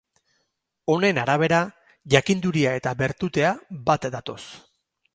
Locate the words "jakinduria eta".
2.15-2.97